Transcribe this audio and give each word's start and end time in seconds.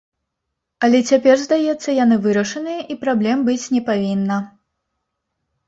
Але 0.87 1.01
цяпер, 1.13 1.35
здаецца, 1.41 1.89
яны 2.03 2.15
вырашаныя 2.25 2.79
і 2.95 2.99
праблем 3.05 3.47
быць 3.53 3.61
не 3.77 3.81
павінна. 3.93 4.43